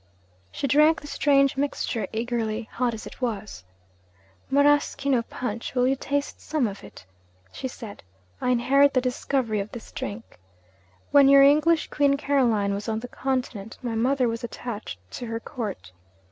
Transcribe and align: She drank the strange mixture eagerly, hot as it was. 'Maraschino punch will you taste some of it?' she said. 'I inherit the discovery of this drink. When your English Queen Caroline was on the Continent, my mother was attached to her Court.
She 0.51 0.65
drank 0.65 0.99
the 0.99 1.05
strange 1.05 1.55
mixture 1.55 2.07
eagerly, 2.11 2.67
hot 2.71 2.95
as 2.95 3.05
it 3.05 3.21
was. 3.21 3.63
'Maraschino 4.49 5.21
punch 5.21 5.75
will 5.75 5.87
you 5.87 5.95
taste 5.95 6.41
some 6.41 6.65
of 6.65 6.83
it?' 6.83 7.05
she 7.51 7.67
said. 7.67 8.01
'I 8.41 8.49
inherit 8.49 8.93
the 8.95 8.99
discovery 9.01 9.59
of 9.59 9.71
this 9.73 9.91
drink. 9.91 10.39
When 11.11 11.29
your 11.29 11.43
English 11.43 11.91
Queen 11.91 12.17
Caroline 12.17 12.73
was 12.73 12.89
on 12.89 13.01
the 13.01 13.07
Continent, 13.07 13.77
my 13.83 13.93
mother 13.93 14.27
was 14.27 14.43
attached 14.43 14.97
to 15.11 15.27
her 15.27 15.39
Court. 15.39 15.91